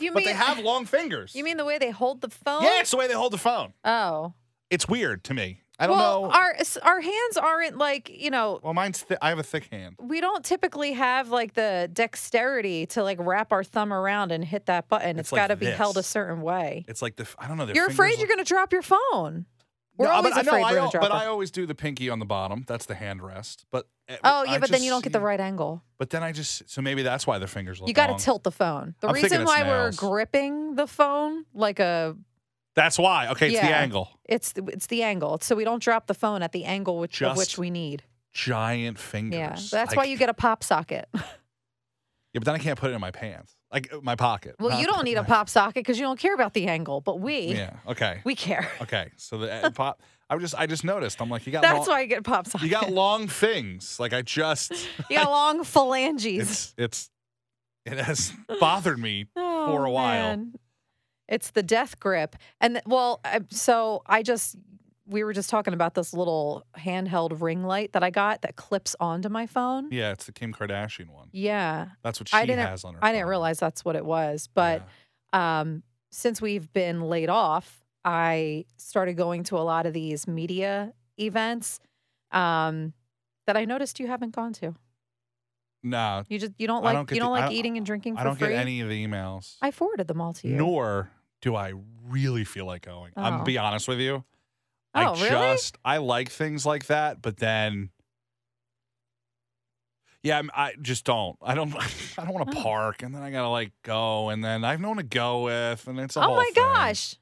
[0.00, 1.34] you but mean they have long fingers.
[1.34, 2.62] You mean the way they hold the phone?
[2.62, 3.72] Yeah, it's the way they hold the phone.
[3.84, 4.34] Oh.
[4.70, 5.62] It's weird to me.
[5.80, 6.30] I don't well, know.
[6.30, 8.58] our our hands aren't like you know.
[8.64, 9.04] well, mine's.
[9.04, 9.94] Th- I have a thick hand.
[10.00, 14.66] We don't typically have like the dexterity to like wrap our thumb around and hit
[14.66, 15.10] that button.
[15.10, 16.84] It's it's like got to be held a certain way.
[16.88, 17.28] It's like the.
[17.38, 17.66] I don't know.
[17.66, 19.46] their You're afraid fingers you're going to drop your phone.
[19.98, 21.12] We're No, always but, I afraid I we're going to drop But.
[21.12, 22.64] I always do the pinky on the bottom.
[22.66, 23.66] That's the hand rest.
[23.70, 25.82] But uh, oh yeah, I but then you don't get the right angle.
[25.98, 27.88] But then I just so maybe that's why their fingers look.
[27.88, 28.94] You got to tilt the phone.
[29.00, 32.16] The I'm reason why we're gripping the phone like a
[32.74, 33.28] That's why.
[33.28, 34.08] Okay, it's the angle.
[34.24, 35.38] it's the, it's the angle.
[35.42, 38.04] So we don't drop the phone at the angle which of which we need.
[38.32, 39.38] Giant fingers.
[39.38, 41.08] Yeah, that's why you get a pop socket.
[42.34, 44.56] Yeah, but then I can't put it in my pants, like uh, my pocket.
[44.58, 46.66] Well, not you don't need a my- pop socket because you don't care about the
[46.66, 47.76] angle, but we Yeah.
[47.86, 48.20] Okay.
[48.24, 48.68] we care.
[48.82, 49.10] Okay.
[49.16, 50.02] So the uh, pop.
[50.30, 50.54] I was just.
[50.58, 51.20] I just noticed.
[51.22, 51.62] I'm like, you got.
[51.62, 52.66] That's long, why you get pop socket.
[52.66, 53.98] You got long things.
[53.98, 54.72] Like I just.
[55.10, 56.40] You got long phalanges.
[56.50, 57.10] It's it's.
[57.86, 59.26] It has bothered me.
[59.36, 60.36] Oh, for a while.
[60.36, 60.54] man.
[61.28, 62.36] It's the death grip.
[62.60, 64.56] And th- well, I, so I just
[65.08, 68.94] we were just talking about this little handheld ring light that I got that clips
[69.00, 69.88] onto my phone.
[69.90, 71.28] Yeah, it's the Kim Kardashian one.
[71.32, 71.88] Yeah.
[72.02, 73.00] That's what she I didn't- has on her.
[73.02, 74.82] I didn't realize that's what it was, but
[75.32, 75.60] Yeah.
[75.60, 80.92] um since we've been laid off, I started going to a lot of these media
[81.18, 81.80] events
[82.32, 82.92] um
[83.46, 84.74] that I noticed you haven't gone to.
[85.82, 88.14] no, You just you don't like don't you don't I like don't- eating and drinking
[88.16, 88.48] for I don't free.
[88.48, 89.56] get any of the emails.
[89.62, 90.54] I forwarded them all to you.
[90.56, 91.72] Nor do I
[92.08, 93.12] really feel like going.
[93.16, 93.44] I'm Oh.
[93.44, 94.24] be honest with you.
[94.94, 95.28] Oh, I really?
[95.54, 97.90] just I like things like that, but then
[100.22, 101.36] yeah, I just don't.
[101.40, 101.74] I don't.
[102.18, 102.62] I don't want to Oh.
[102.62, 105.42] park, and then I gotta like go, and then I have no one to go
[105.44, 106.54] with, and it's a oh my thing.
[106.54, 107.14] gosh.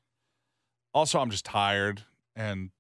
[0.94, 2.02] Also, I'm just tired,
[2.34, 2.70] and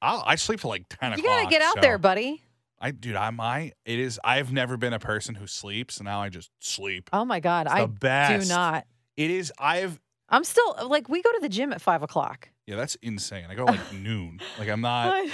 [0.00, 1.40] I'll, I sleep till like ten You o'clock.
[1.42, 2.42] gotta get out so there, buddy.
[2.80, 3.72] I dude, I'm I.
[3.84, 4.18] It is.
[4.24, 7.10] I've never been a person who sleeps, and now I just sleep.
[7.12, 7.66] Oh my God.
[7.66, 8.48] I the best.
[8.48, 8.86] do not.
[9.16, 9.52] It is.
[9.58, 10.00] I've.
[10.30, 12.48] I'm still like we go to the gym at five o'clock.
[12.66, 13.46] Yeah, that's insane.
[13.48, 14.40] I go like noon.
[14.58, 15.12] Like I'm not.
[15.14, 15.30] I-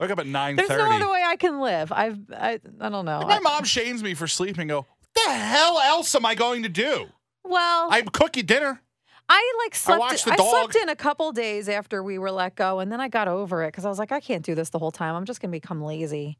[0.00, 0.68] I wake up at nine thirty.
[0.68, 1.90] There's no other way I can live.
[1.90, 3.18] I've I, I don't know.
[3.18, 4.68] Like, my I- mom shames me for sleeping.
[4.68, 4.86] Go, what
[5.26, 7.06] the hell else am I going to do?
[7.44, 8.80] well, I cook you dinner.
[9.28, 10.26] I like slept.
[10.28, 10.48] I dog.
[10.48, 13.64] slept in a couple days after we were let go, and then I got over
[13.64, 15.16] it because I was like, I can't do this the whole time.
[15.16, 16.38] I'm just gonna become lazy.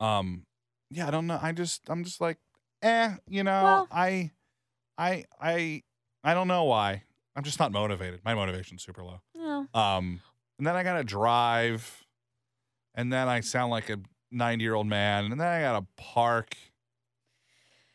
[0.00, 0.46] Um,
[0.90, 1.38] yeah, I don't know.
[1.42, 2.38] I just, I'm just like,
[2.82, 4.30] eh, you know, Well- I,
[4.96, 5.82] I, I,
[6.24, 7.02] I don't know why.
[7.36, 8.20] I'm just not motivated.
[8.24, 9.20] My motivation's super low.
[9.74, 10.20] Um,
[10.58, 12.04] and then I gotta drive,
[12.94, 13.98] and then I sound like a
[14.30, 16.56] 90 year old man, and then I gotta park,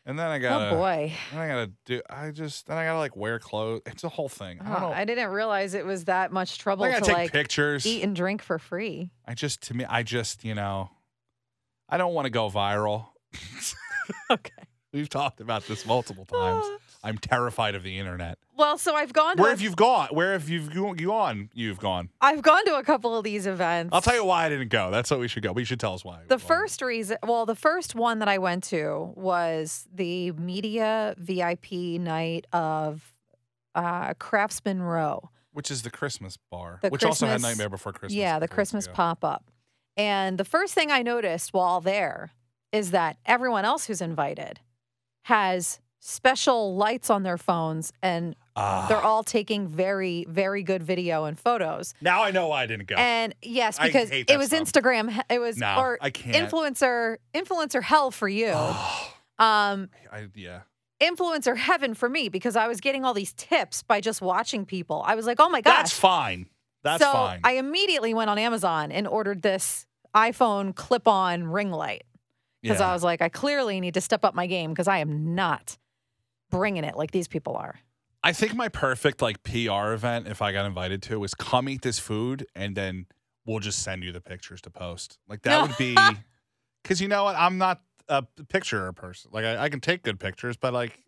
[0.06, 1.12] and then I gotta, oh boy.
[1.32, 2.02] then I gotta do.
[2.10, 3.82] I just then I gotta like wear clothes.
[3.86, 4.60] It's a whole thing.
[4.60, 4.92] I don't Oh, know.
[4.94, 7.86] I didn't realize it was that much trouble I to gotta take like pictures.
[7.86, 9.10] eat and drink for free.
[9.26, 10.90] I just to me, I just you know,
[11.88, 13.06] I don't want to go viral.
[14.30, 14.52] Okay.
[14.92, 16.66] We've talked about this multiple times.
[17.04, 18.38] I'm terrified of the internet.
[18.56, 20.08] well, so I've gone to Where have you gone?
[20.10, 21.50] Where have you gone?
[21.54, 22.08] You've gone.
[22.20, 23.90] I've gone to a couple of these events.
[23.92, 24.90] I'll tell you why I didn't go.
[24.90, 25.52] That's what we should go.
[25.52, 26.20] We should tell us why.
[26.26, 31.72] The first reason, well, the first one that I went to was the media VIP
[32.00, 33.12] night of
[33.74, 35.30] uh, Craftsman Row.
[35.52, 38.14] which is the Christmas bar, The which also had Christmas- Nightmare Before Christmas.
[38.14, 39.50] yeah, the a couple weeks Christmas pop up.
[39.96, 42.30] And the first thing I noticed while there
[42.72, 44.58] is that everyone else who's invited
[45.22, 48.84] has special lights on their phones and Ah.
[48.88, 51.94] they're all taking very, very good video and photos.
[52.02, 52.94] now I know why I didn't go.
[52.96, 54.60] And yes, I because hate it was stuff.
[54.60, 56.36] Instagram, it was no, or I can't.
[56.50, 58.52] influencer influencer hell for you.
[58.54, 60.60] Oh, Um I, yeah.
[61.00, 65.02] influencer heaven for me because I was getting all these tips by just watching people.
[65.06, 66.46] I was like, "Oh my gosh." That's fine.
[66.84, 67.40] That's so fine.
[67.42, 72.04] I immediately went on Amazon and ordered this iPhone clip-on ring light
[72.62, 72.90] because yeah.
[72.90, 75.76] I was like, I clearly need to step up my game because I am not
[76.50, 77.80] bringing it like these people are.
[78.22, 81.82] I think my perfect like PR event, if I got invited to, was come eat
[81.82, 83.06] this food and then
[83.44, 85.18] we'll just send you the pictures to post.
[85.28, 85.96] Like that would be
[86.82, 87.36] because you know what?
[87.36, 89.30] I'm not a picture person.
[89.32, 90.98] Like I, I can take good pictures, but like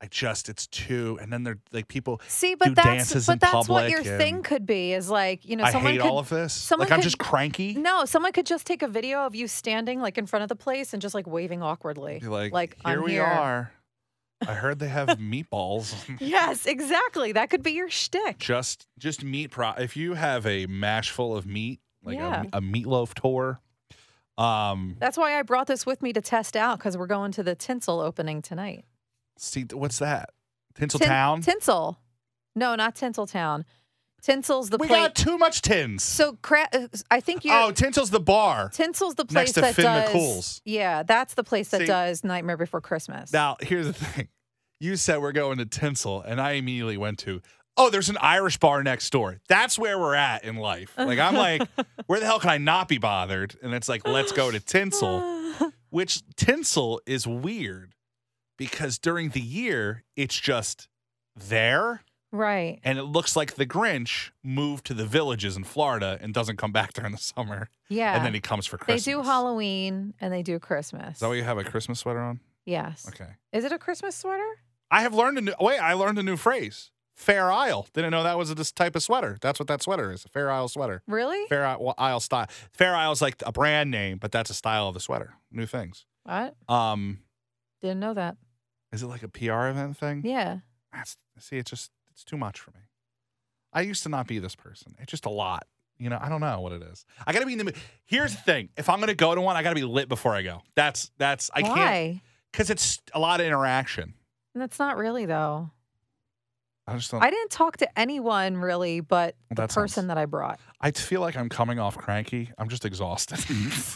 [0.00, 1.18] I just it's too.
[1.20, 2.20] And then they're like people.
[2.28, 5.72] See, but that's but that's what your thing could be is like, you know, I
[5.72, 6.52] someone hate could all of this.
[6.52, 7.74] someone Like I'm just cranky.
[7.74, 10.56] No, someone could just take a video of you standing like in front of the
[10.56, 12.20] place and just like waving awkwardly.
[12.20, 13.24] Be like, like, here I'm we here.
[13.24, 13.72] are.
[14.46, 15.94] I heard they have meatballs.
[16.20, 17.32] Yes, exactly.
[17.32, 18.38] That could be your shtick.
[18.38, 22.44] just just meat pro if you have a mash full of meat like Yeah.
[22.52, 23.60] a, a meatloaf tour
[24.36, 27.42] um That's why I brought this with me to test out because we're going to
[27.42, 28.84] the Tinsel opening tonight.
[29.36, 30.30] see what's that
[30.74, 31.98] tinsel Tin- town Tinsel.
[32.54, 33.64] No, not Tinseltown.
[34.22, 35.00] Tinsel's the we place.
[35.00, 37.54] got too much tins so cra- uh, I think you're.
[37.60, 40.10] oh tinsel's the bar Tinsel's the next place to that Finn does.
[40.12, 40.62] McCool's.
[40.64, 43.32] Yeah, that's the place that See- does Nightmare Before Christmas.
[43.32, 44.28] now here's the thing
[44.80, 47.40] you said we're going to tinsel and i immediately went to
[47.76, 51.34] oh there's an irish bar next door that's where we're at in life like i'm
[51.34, 51.62] like
[52.06, 55.20] where the hell can i not be bothered and it's like let's go to tinsel
[55.90, 57.94] which tinsel is weird
[58.56, 60.88] because during the year it's just
[61.36, 62.78] there right.
[62.84, 66.72] and it looks like the Grinch moved to the villages in Florida and doesn't come
[66.72, 68.16] back during the summer Yeah.
[68.16, 69.04] and then he comes for Christmas.
[69.04, 71.14] they do Halloween and they do Christmas.
[71.16, 72.40] Is that why you have a Christmas sweater on?
[72.66, 73.06] yes.
[73.08, 73.30] Okay.
[73.52, 74.46] Is it a Christmas sweater?
[74.90, 76.90] I have learned a new wait, I learned a new phrase.
[77.14, 77.88] Fair Isle.
[77.94, 79.38] Didn't know that was a this type of sweater.
[79.40, 80.24] That's what that sweater is.
[80.24, 81.02] A Fair Isle sweater.
[81.08, 81.48] Really?
[81.48, 82.46] Fair Isle Isle style.
[82.72, 85.34] Fair Isle is like a brand name, but that's a style of the sweater.
[85.50, 86.06] New things.
[86.22, 86.54] What?
[86.68, 87.18] Um,
[87.80, 88.36] Didn't know that.
[88.92, 90.22] is it like a PR event thing?
[90.24, 90.58] Yeah.
[90.92, 92.80] That's see, it's just it's too much for me.
[93.72, 94.96] I used to not be this person.
[94.98, 95.68] It's just a lot.
[95.98, 97.04] You know, I don't know what it is.
[97.26, 97.76] I gotta be in the mood.
[98.06, 100.42] Here's the thing: if I'm gonna go to one, I gotta be lit before I
[100.42, 100.62] go.
[100.74, 102.22] That's that's I can't Why?
[102.50, 104.14] because it's a lot of interaction.
[104.54, 105.70] And that's not really though.
[106.88, 107.22] I just don't.
[107.22, 110.58] I didn't talk to anyone really, but the That sounds- person that I brought.
[110.80, 112.50] I feel like I'm coming off cranky.
[112.58, 113.38] I'm just exhausted.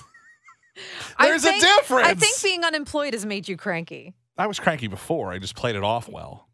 [1.18, 2.06] I There's think- a difference.
[2.08, 4.14] I think being unemployed has made you cranky.
[4.38, 5.32] I was cranky before.
[5.32, 6.48] I just played it off well.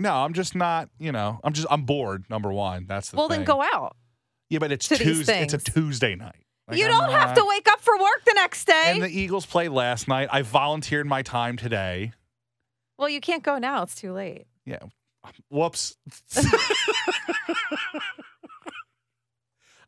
[0.00, 0.88] No, I'm just not.
[0.98, 2.24] You know, I'm just I'm bored.
[2.30, 3.40] Number one, that's the well, thing.
[3.40, 3.96] then go out.
[4.48, 5.42] Yeah, but it's to these Tuesday.
[5.42, 5.74] It's a things.
[5.74, 6.34] Tuesday night.
[6.66, 8.84] Like, you I'm don't have not- to wake up for work the next day.
[8.86, 10.28] And the Eagles played last night.
[10.32, 12.12] I volunteered my time today.
[12.98, 13.82] well, you can't go now.
[13.82, 14.46] It's too late.
[14.64, 14.78] Yeah.
[15.50, 15.96] Whoops.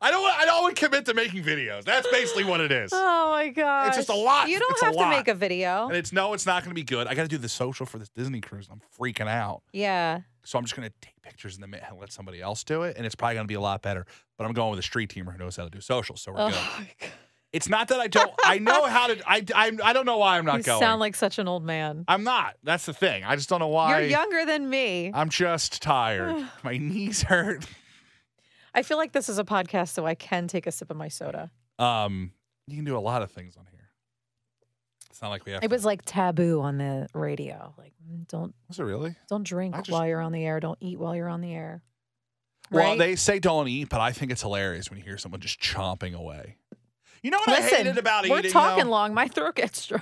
[0.03, 0.21] I don't.
[0.21, 1.83] want- I don't want to commit to making videos.
[1.85, 2.91] That's basically what it is.
[3.25, 3.87] Oh my god!
[3.87, 4.47] It's just a lot.
[4.49, 5.09] You don't It's have to lot.
[5.09, 5.87] make a video.
[5.87, 6.33] And it's no.
[6.33, 7.07] It's not going to be good.
[7.07, 8.67] I got to do the social for this Disney cruise.
[8.71, 9.63] I'm freaking out.
[9.73, 10.21] Yeah.
[10.43, 12.83] So I'm just going to take pictures in the minute and let somebody else do
[12.83, 14.05] it, and it's probably going to be a lot better.
[14.37, 16.41] But I'm going with a street teamer who knows how to do social, so we're
[16.41, 16.55] Oh good.
[16.55, 17.09] my god.
[17.51, 18.31] It's not that I don't.
[18.45, 19.17] I know how to.
[19.29, 19.43] I.
[19.55, 19.71] I.
[19.83, 20.59] I don't know why I'm not going.
[20.59, 20.79] You going.
[20.81, 22.03] sound like such an old man.
[22.07, 22.55] I'm not.
[22.63, 23.23] That's the thing.
[23.23, 23.99] I just don't know why.
[24.01, 25.11] You're younger than me.
[25.13, 26.47] I'm just tired.
[26.63, 27.65] My knees hurt.
[28.73, 31.07] I feel like this is a podcast, so I can take a sip of my
[31.07, 31.51] soda.
[31.79, 32.31] Um,
[32.67, 33.89] you can do a lot of things on here.
[35.09, 35.63] It's not like we have.
[35.63, 37.73] It to- was like taboo on the radio.
[37.77, 39.15] Like, mm, don't Was it really?
[39.29, 40.59] don't drink I just- while you're on the air.
[40.59, 41.83] Don't eat while you're on the air.
[42.71, 42.97] Well, Right?
[42.97, 46.15] they say don't eat, but I think it's hilarious when you hear someone just chomping
[46.15, 46.57] away.
[47.21, 48.31] You know what I Listen, hated about eating?
[48.31, 48.51] we're eating?
[48.51, 48.89] talking though?
[48.89, 49.13] long.
[49.13, 50.01] My throat gets dry.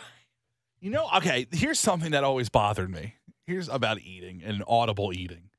[0.80, 1.46] You know, okay.
[1.52, 3.16] Here's something that always bothered me.
[3.46, 5.50] Here's about eating and audible eating.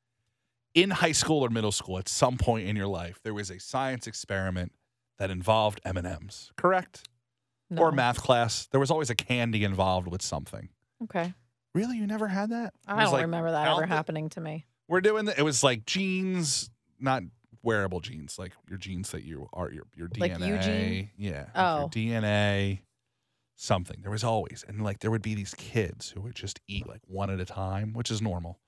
[0.73, 3.59] In high school or middle school, at some point in your life, there was a
[3.59, 4.71] science experiment
[5.19, 6.51] that involved M and M's.
[6.55, 7.07] Correct?
[7.77, 8.67] or math class.
[8.67, 10.69] There was always a candy involved with something.
[11.03, 11.33] Okay.
[11.73, 12.73] Really, you never had that?
[12.87, 14.65] I don't like, remember that ever happening to me.
[14.87, 17.23] We're doing the, it was like jeans, not
[17.63, 20.19] wearable jeans, like your jeans that you are your your DNA.
[20.19, 21.09] Like Eugene?
[21.17, 21.45] Yeah.
[21.55, 21.79] Oh.
[21.79, 22.81] Your DNA.
[23.55, 24.01] Something.
[24.01, 24.63] There was always.
[24.67, 27.45] And like there would be these kids who would just eat like one at a
[27.45, 28.59] time, which is normal.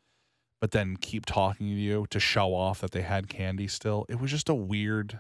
[0.66, 4.04] But then keep talking to you to show off that they had candy still.
[4.10, 5.20] It was just a weird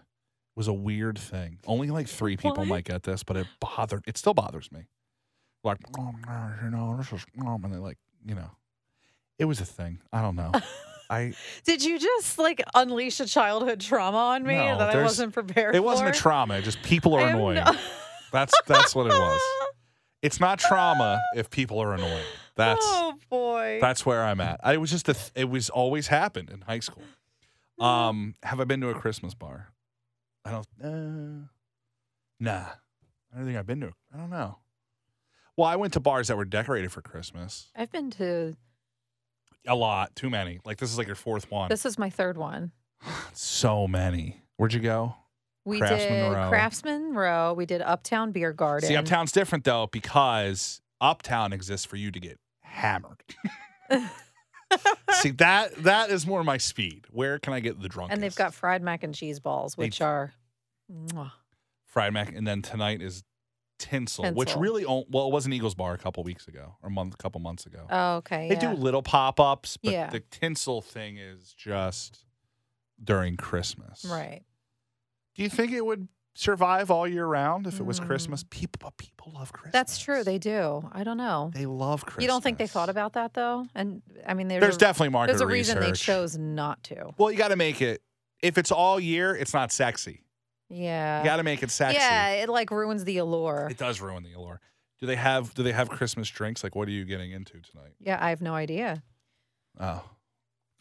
[0.55, 1.59] was a weird thing.
[1.67, 2.67] Only like three people What?
[2.67, 4.87] might get this, but it bothered it still bothers me.
[5.63, 6.13] Like, oh,
[6.63, 8.49] you know, this is mom and they like, you know.
[9.37, 9.99] It was a thing.
[10.11, 10.51] I don't know.
[11.11, 15.31] I Did you just like unleash a childhood trauma on me No, that I wasn't
[15.35, 16.59] prepared for It wasn't a trauma.
[16.63, 17.63] Just people are annoying.
[17.63, 17.75] no-
[18.31, 19.39] That's that's what it was.
[20.23, 22.25] It's not trauma if people are annoying.
[22.55, 23.79] That's oh boy.
[23.81, 24.59] that's where I'm at.
[24.63, 27.03] I it was just a th- it was always happened in high school.
[27.79, 29.69] Um, have I been to a Christmas bar?
[30.45, 30.67] I don't.
[30.81, 31.47] Uh,
[32.39, 32.65] nah,
[33.33, 33.91] I don't think I've been to.
[34.13, 34.59] I don't know.
[35.57, 37.71] Well, I went to bars that were decorated for Christmas.
[37.75, 38.55] I've been to
[39.67, 40.59] A lot, too many.
[40.65, 41.69] Like this is like your fourth one.
[41.69, 42.71] this is my third one.
[43.33, 44.41] so many.
[44.57, 45.15] Where'd you go?
[45.65, 46.49] We Craftsman did Row.
[46.49, 47.53] Craftsman Row.
[47.53, 48.87] We did Uptown Beer Garden.
[48.87, 52.37] See, Uptown's different though because Uptown exists for you to get
[52.75, 53.23] hammered.
[55.21, 57.05] See that that is more my speed.
[57.11, 58.13] Where can I get the drunkest?
[58.13, 60.33] and they've got fried mac and cheese balls, They- which are
[60.91, 61.31] mwah.
[61.85, 63.23] fried mac, and then tonight is
[63.79, 64.61] tinsel, which Tinsel.
[64.61, 67.17] really o- well it was an Eagles bar a couple weeks ago or a month,
[67.17, 67.85] couple months ago.
[67.89, 68.49] oh, okay.
[68.49, 68.73] they yeah.
[68.73, 70.09] do little pop ups, but Yeah.
[70.09, 72.25] the tinsel thing is just
[73.01, 74.03] during Christmas.
[74.05, 74.43] right.
[75.35, 78.05] Do you think it would survive all year round if it was Mm.
[78.07, 78.43] Christmas?
[78.49, 79.71] People, but people love Christmas.
[79.73, 80.23] That's true.
[80.23, 80.87] They do.
[80.91, 81.49] I don't know.
[81.53, 82.21] they love Christmas.
[82.23, 83.65] You don't think they thought about that though?
[83.73, 87.11] And I mean, there's, There's a, definitely market there's a reason they chose not to.
[87.17, 88.01] Well, you got to make it.
[88.41, 90.21] If it's all year, it's not sexy.
[90.69, 91.19] Yeah.
[91.19, 91.97] You got to make it sexy.
[91.97, 93.67] Yeah, it like ruins the allure.
[93.71, 94.59] It does ruin the allure.
[94.99, 96.63] Do they have Do they have Christmas drinks?
[96.63, 97.93] Like, what are you getting into tonight?
[97.99, 99.03] Yeah, I have no idea.
[99.79, 100.03] Oh,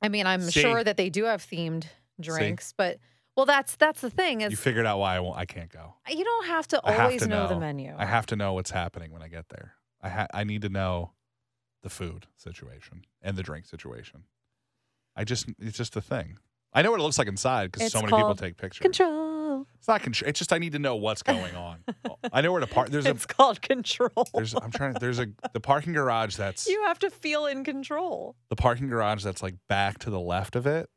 [0.02, 0.60] I mean, I'm See?
[0.60, 1.84] sure that they do have themed
[2.20, 2.98] drinks, but
[3.36, 5.36] well, that's that's the thing is you figured out why I won't.
[5.36, 5.94] I can't go.
[6.08, 7.48] you don't have to I have always to know.
[7.48, 7.94] the menu.
[7.96, 9.74] I have to know what's happening when I get there.
[10.00, 11.12] I ha- I need to know
[11.82, 14.24] the food situation and the drink situation.
[15.16, 16.38] I just it's just a thing.
[16.72, 18.82] I know what it looks like inside because so many people take pictures.
[18.82, 19.66] Control.
[19.78, 20.28] It's not control.
[20.28, 21.84] It's just I need to know what's going on.
[22.32, 22.88] I know where to park.
[22.90, 24.26] There's a it's called control.
[24.34, 24.94] there's I'm trying.
[24.94, 28.34] There's a the parking garage that's you have to feel in control.
[28.48, 30.88] the parking garage that's like back to the left of it.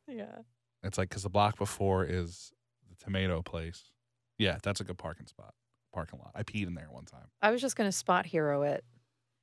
[0.84, 2.52] It's like because the block before is
[2.90, 3.84] the tomato place.
[4.38, 5.54] Yeah, that's a good parking spot,
[5.94, 6.32] parking lot.
[6.36, 7.28] I peed in there one time.
[7.42, 8.84] I was just going to spot hero it.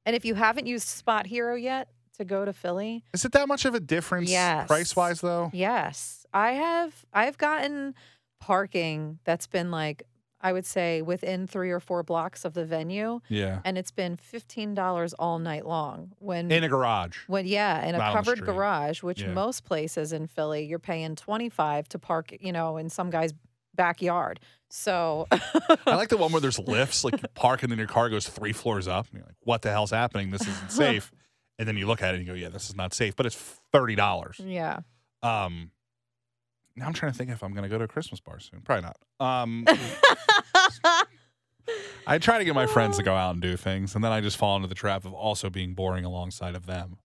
[0.07, 3.65] And if you haven't used SpotHero yet to go to Philly, Is it that much
[3.65, 4.67] of a difference Yes.
[4.69, 5.51] price wise though?
[5.53, 7.95] yes, I have I've gotten
[8.41, 10.05] parking that's been like
[10.45, 14.17] I would say within 3 or 4 blocks of the venue Yeah, and it's been
[14.17, 17.17] $15 all night long when in a garage.
[17.27, 18.47] when yeah, in a covered street.
[18.47, 19.33] garage, which Yeah.
[19.33, 23.33] most places in Philly you're paying 25 to park, you know, in some guy's
[23.75, 24.39] backyard.
[24.71, 28.09] So I like the one where there's lifts, like you park and then your car
[28.11, 29.07] goes three floors up.
[29.11, 30.31] And you're like, what the hell's happening?
[30.31, 31.11] This isn't safe.
[31.59, 33.25] and then you look at it and you go, yeah, this is not safe, but
[33.27, 33.37] it's
[33.73, 34.41] thirty dollars.
[34.45, 34.81] yeah.
[35.23, 35.71] Um,
[36.77, 38.61] now I'm trying to think if I'm gonna go to a Christmas bar soon.
[38.63, 38.97] Probably not.
[39.21, 39.65] Um,
[42.07, 44.21] I try to get my friends to go out and do things, and then I
[44.21, 46.99] just fall into the trap of also being boring alongside of them.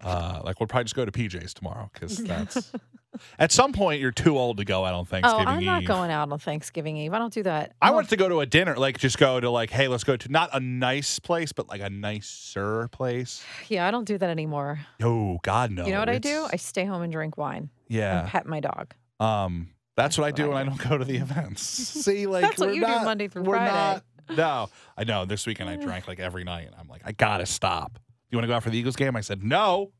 [0.00, 2.72] Uh, like we'll probably just go to PJ's tomorrow because that's
[3.38, 5.46] at some point you're too old to go out on Thanksgiving.
[5.46, 5.88] Oh, I'm not Eve.
[5.88, 7.12] going out on Thanksgiving Eve.
[7.12, 7.74] I don't do that.
[7.82, 10.02] I don't- wanted to go to a dinner, like just go to like, hey, let's
[10.02, 13.44] go to not a nice place, but like a nicer place.
[13.68, 14.80] Yeah, I don't do that anymore.
[15.02, 15.84] Oh God, no!
[15.84, 16.48] you know what I do?
[16.50, 18.26] I stay home and drink wine and yeah.
[18.30, 18.94] pet my dog.
[19.22, 20.70] Um, that's, That's what I do I when I do.
[20.70, 21.62] don't go to the events.
[22.04, 24.00] See, like That's what we're you do Monday through we're Friday.
[24.28, 25.24] Not, no, I know.
[25.26, 27.94] This weekend I drank like every night, and I'm like, I gotta stop.
[27.94, 29.14] Do you want to go out for the Eagles game?
[29.16, 29.92] I said no.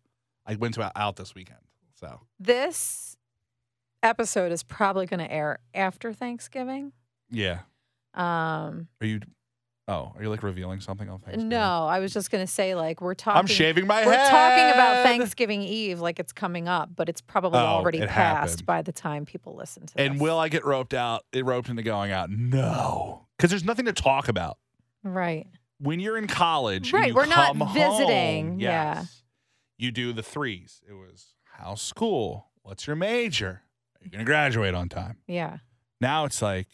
[0.46, 1.58] I went to out this weekend.
[2.00, 3.16] So This
[4.02, 6.92] episode is probably going to air after Thanksgiving.
[7.30, 7.60] yeah.
[8.14, 9.20] Um, Are you?
[9.88, 11.48] Oh, are you like revealing something on Thanksgiving?
[11.48, 14.30] no, I was just going to say like we're talking I'm shaving my We're head.
[14.30, 18.50] talking about Thanksgiving Eve like it's coming up, but it's probably Oh, already it passed
[18.60, 18.66] happened.
[18.66, 20.22] by the time people listen to And this.
[20.22, 21.24] will I get roped out?
[21.32, 22.30] It roped into going out?
[22.30, 24.58] No, because there's nothing to talk about.
[25.02, 25.46] right.
[25.80, 28.94] When you're in college, and Right, you we're not come visiting, home, yeah.
[29.00, 29.22] yes,
[29.78, 30.80] You do the threes.
[30.88, 32.50] It was how's school?
[32.62, 33.62] What's your major?
[34.00, 35.16] Are you gonna graduate on time?
[35.26, 35.56] Yeah.
[36.00, 36.68] Now it's like,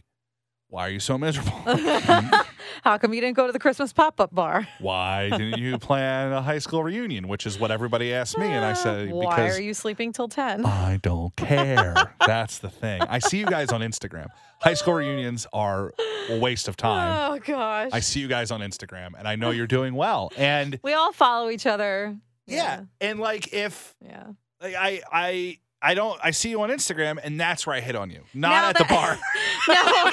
[0.68, 1.58] why are you so miserable?
[2.84, 4.66] How come you didn't go to the Christmas pop up bar?
[4.78, 7.28] Why didn't you plan a high school reunion?
[7.28, 8.46] Which is what everybody asked me.
[8.46, 10.64] And I ah, said, Why because are you sleeping till 10?
[10.64, 11.94] I don't care.
[12.26, 13.02] That's the thing.
[13.02, 14.28] I see you guys on Instagram.
[14.60, 15.92] High school reunions are
[16.28, 17.32] a waste of time.
[17.32, 17.90] Oh, gosh.
[17.92, 20.30] I see you guys on Instagram and I know you're doing well.
[20.36, 22.16] And we all follow each other.
[22.46, 24.24] yeah, and like if Yeah.
[24.60, 27.94] like I I I don't I see you on Instagram and that's where I hit
[27.94, 28.22] on you.
[28.34, 29.18] Not Now at the bar.
[29.68, 30.12] No,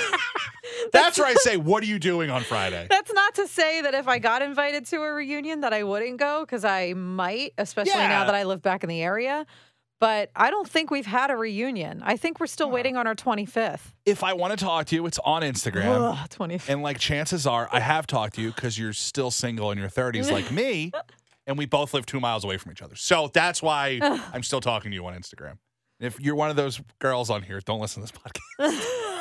[0.92, 3.94] That's where I say, "What are you doing on Friday?" that's not to say that
[3.94, 7.94] if I got invited to a reunion that I wouldn't go because I might, especially
[7.94, 8.08] Yeah.
[8.08, 9.46] now that I live back in the area.
[10.02, 12.02] But I don't think we've had a reunion.
[12.04, 13.94] I think we're still waiting on our 25th.
[14.06, 16.12] If I want to talk to you, it's on Instagram.
[16.12, 16.68] Ugh, 25th.
[16.70, 19.90] And like chances are I have talked to you because you're still single in your
[19.90, 20.92] 30s like me.
[21.48, 22.96] And we both live two miles away from each other.
[22.96, 24.00] So that's why
[24.34, 25.60] I'm still talking to you on Instagram.
[26.00, 29.15] If you're one of those girls on here, don't listen to this podcast.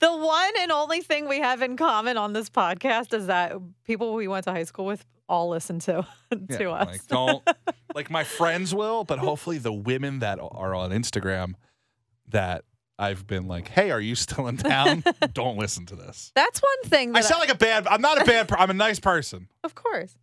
[0.00, 4.14] The one and only thing we have in common on this podcast is that people
[4.14, 6.86] we went to high school with all listen to to Yeah, us.
[6.86, 7.42] Like don't
[7.94, 11.54] like my friends will, but hopefully the women that are on Instagram
[12.28, 12.64] that
[12.98, 15.04] I've been like, hey, are you still in town?
[15.32, 16.32] don't listen to this.
[16.34, 18.74] That's one thing I that sound like a bad I'm not a bad I'm a
[18.74, 19.48] nice person.
[19.64, 20.14] Of course.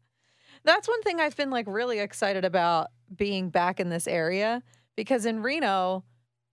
[0.64, 4.64] That's one thing I've been like really excited about being back in this area
[4.96, 6.04] because in Reno,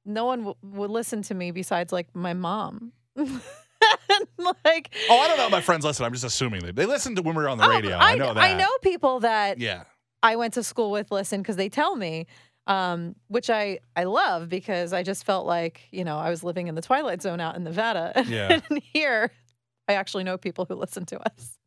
[0.04, 2.92] no one w- would listen to me besides like my mom.
[4.38, 6.04] like, Oh, I don't know if my friends listen.
[6.04, 7.96] I'm just assuming they they listen to when we were on the oh, radio.
[7.96, 8.42] I, know that.
[8.42, 9.84] I know people that Yeah.
[10.22, 12.26] I went to school with listen because they tell me,
[12.66, 16.68] um, which I I love because I just felt like you know I was living
[16.68, 18.12] in the twilight zone out in Nevada.
[18.28, 18.60] Yeah.
[18.70, 19.30] and here,
[19.88, 21.58] I actually know people who listen to us.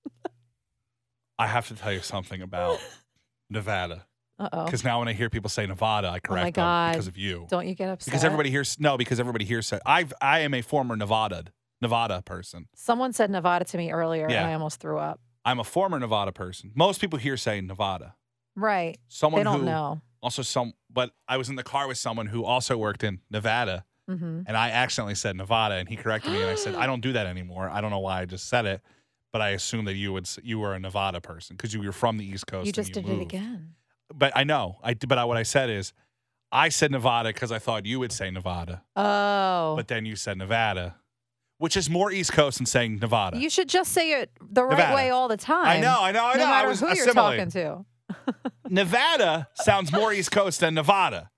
[1.39, 2.80] I have to tell you something about
[3.50, 4.06] Nevada
[4.39, 4.65] Uh oh.
[4.65, 6.91] because now when I hear people say Nevada, I correct them God.
[6.93, 7.46] because of you.
[7.50, 8.06] Don't you get upset?
[8.12, 11.46] Because everybody hears no, because everybody hears said I've I am a former Nevada
[11.82, 12.67] Nevada person.
[12.76, 14.41] Someone said Nevada to me earlier, Yeah.
[14.41, 15.19] and I almost threw up.
[15.46, 16.72] I'm a former Nevada person.
[16.74, 18.15] Most people here say Nevada.
[18.56, 18.98] Right.
[19.08, 20.02] Someone they don't who know.
[20.22, 23.86] also some, but I was in the car with someone who also worked in Nevada,
[24.08, 27.02] hmm and I accidentally said Nevada, and he corrected me, and I said I don't
[27.02, 27.69] do that anymore.
[27.69, 28.82] I don't know why I just said it,
[29.32, 32.17] but I assumed that you would you were a Nevada person because you were from
[32.17, 32.65] the East Coast.
[32.65, 33.76] You just did it again.
[34.15, 35.93] But I know I but I, what I said is
[36.52, 39.73] I said Nevada because I thought you would say Nevada, Oh.
[39.76, 40.95] but then you said Nevada,
[41.58, 43.38] which is more East Coast than saying Nevada.
[43.39, 44.95] you should just say it the right Nevada.
[44.95, 45.65] way all the time.
[45.65, 46.45] I know, I know, I know.
[46.45, 47.49] No I was who you're assimilating.
[47.49, 47.86] talking
[48.30, 48.41] to.
[48.69, 51.30] Nevada sounds more East Coast than Nevada.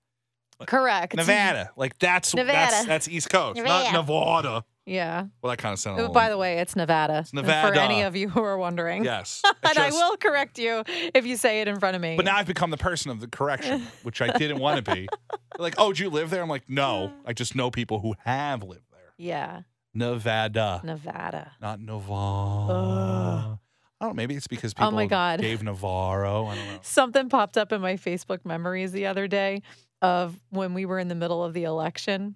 [0.66, 1.14] Correct.
[1.14, 2.86] Nevada, like that's that's Nevada.
[2.86, 3.92] that's East Coast, Nevada.
[3.92, 4.64] not Nevada.
[4.86, 5.26] Yeah.
[5.42, 6.04] Well, that kind of sounded.
[6.04, 7.24] a Oh, by the way, it's Nevada.
[7.24, 7.80] For Nevada.
[7.82, 9.04] any of you who are wondering.
[9.04, 12.14] yes, and It's I will correct you if you say it in front of me.
[12.16, 15.08] But now I've become the person of the correction, which I didn't want to be.
[15.58, 16.42] Like, oh, do you live there?
[16.42, 19.12] I'm like, no, I just know people who have lived there.
[19.16, 19.62] yeah.
[19.94, 21.52] Nevada, Nevada.
[21.62, 23.58] not Navarro.
[24.00, 24.12] I don't know.
[24.14, 25.40] Maybe it's because people Oh my God.
[25.40, 26.44] Dave Navarro.
[26.46, 26.78] I don't know.
[26.82, 29.62] Something popped up in my Facebook memories the other day
[30.02, 32.34] of when we were in the middle of the election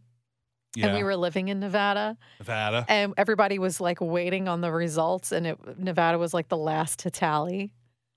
[0.76, 2.16] Yeah, and we were living in Nevada.
[2.38, 2.85] Nevada.
[2.88, 7.00] and everybody was like waiting on the results and it Nevada was like the last
[7.00, 7.72] to tally.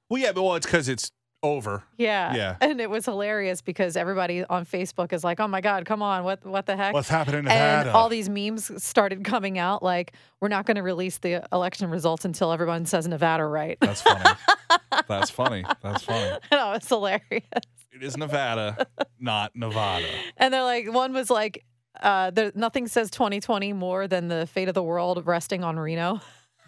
[0.10, 1.12] Well, yeah, but well, it's because it's
[1.44, 1.84] over.
[1.98, 2.34] Yeah.
[2.34, 2.56] Yeah.
[2.62, 6.24] And it was hilarious because everybody on Facebook is like, "Oh my god, come on.
[6.24, 10.14] What what the heck?" What's happening in and all these memes started coming out like,
[10.40, 14.24] "We're not going to release the election results until everyone says Nevada right." That's funny.
[15.08, 15.66] That's funny.
[15.82, 16.40] That's funny.
[16.52, 17.44] and it was hilarious.
[17.92, 18.88] It is Nevada,
[19.20, 20.08] not Nevada.
[20.38, 21.64] And they're like, one was like,
[22.02, 26.20] uh, there, nothing says 2020 more than the fate of the world resting on Reno.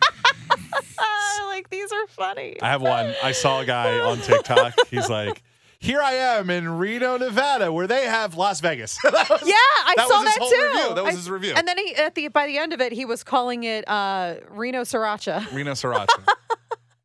[1.48, 2.62] like these are funny.
[2.62, 3.14] I have one.
[3.24, 4.74] I saw a guy on TikTok.
[4.90, 5.42] He's like,
[5.80, 9.14] "Here I am in Reno, Nevada, where they have Las Vegas." Was-
[9.46, 9.54] Yeah,
[9.86, 10.44] I that saw that too.
[10.74, 10.96] review.
[10.96, 11.54] That was I- his review.
[11.56, 14.36] And then he at the by the end of it, he was calling it uh,
[14.50, 15.52] Reno Sriracha.
[15.54, 16.28] Reno Sriracha.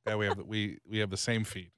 [0.07, 1.71] yeah, we have the, we we have the same feed.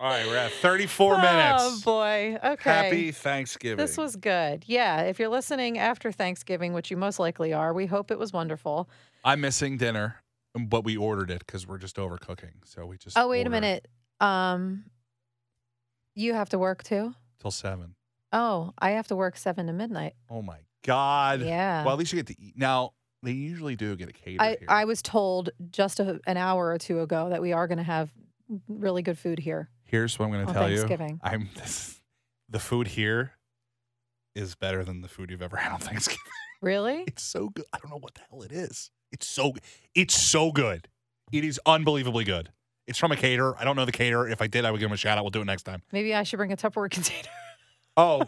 [0.00, 1.62] All right, we're at 34 minutes.
[1.62, 2.38] Oh boy.
[2.42, 2.70] Okay.
[2.70, 3.76] Happy Thanksgiving.
[3.76, 4.64] This was good.
[4.66, 5.02] Yeah.
[5.02, 8.88] If you're listening after Thanksgiving, which you most likely are, we hope it was wonderful.
[9.26, 10.16] I'm missing dinner,
[10.58, 12.52] but we ordered it because we're just overcooking.
[12.64, 13.88] So we just Oh, wait a minute.
[14.20, 14.84] Um,
[16.14, 17.14] you have to work too.
[17.38, 17.94] till seven.
[18.32, 20.14] Oh, I have to work seven to midnight.
[20.30, 21.42] Oh my God.
[21.42, 21.84] Yeah.
[21.84, 22.54] Well, at least you get to eat.
[22.56, 24.66] Now they usually do get a catered I, here.
[24.66, 27.84] I was told just a, an hour or two ago that we are going to
[27.84, 28.10] have
[28.66, 31.18] really good food here Here's what I'm going to tell you.
[31.22, 32.00] I'm this,
[32.48, 33.32] the food here
[34.34, 36.20] is better than the food you've ever had on Thanksgiving.
[36.62, 37.04] Really?
[37.08, 37.64] It's so good.
[37.72, 38.90] I don't know what the hell it is.
[39.12, 39.54] It's so
[39.94, 40.88] it's so good.
[41.32, 42.50] It is unbelievably good.
[42.86, 43.56] It's from a caterer.
[43.58, 44.28] I don't know the caterer.
[44.28, 45.24] If I did, I would give him a shout out.
[45.24, 45.82] We'll do it next time.
[45.92, 47.28] Maybe I should bring a Tupperware container.
[47.96, 48.22] Oh,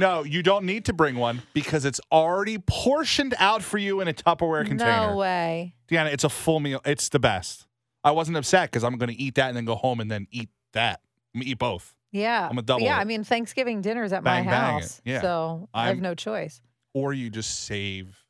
[0.00, 4.08] no, you don't need to bring one because it's already portioned out for you in
[4.08, 5.12] a Tupperware container.
[5.12, 5.74] No way.
[5.90, 6.80] Deanna, it's a full meal.
[6.84, 7.66] It's the best.
[8.04, 10.26] I wasn't upset because I'm going to eat that and then go home and then
[10.30, 11.00] eat that.
[11.34, 11.94] I'm gonna eat both.
[12.12, 12.48] Yeah.
[12.50, 13.00] I'm a double Yeah, it.
[13.00, 15.00] I mean Thanksgiving dinner's at Bang, my house.
[15.04, 15.20] Yeah.
[15.20, 16.60] So I have I'm- no choice.
[16.94, 18.24] Or you just save.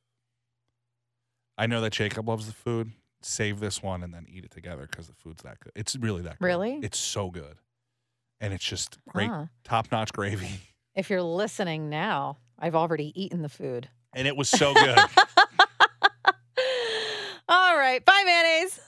[1.57, 2.93] I know that Jacob loves the food.
[3.23, 5.73] Save this one and then eat it together because the food's that good.
[5.75, 6.45] It's really that good.
[6.45, 6.79] Really?
[6.83, 7.57] It's so good.
[8.41, 9.47] And it's just great, Huh.
[9.65, 10.61] top notch gravy.
[10.95, 13.89] If you're listening now, I've already eaten the food.
[14.15, 14.99] And it was so good.
[17.49, 18.05] All right.
[18.05, 18.81] Bye, mayonnaise.